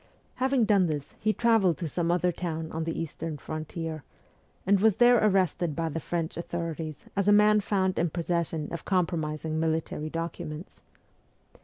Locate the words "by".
5.75-5.89